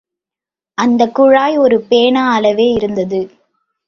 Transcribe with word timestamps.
அந்தக் 0.77 1.15
குழாய் 1.15 1.57
ஒரு 1.57 1.81
பேனா 1.81 2.33
அளவே 2.33 2.67
இருந்தது. 2.71 3.19